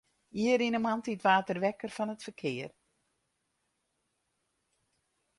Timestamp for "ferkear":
2.27-2.71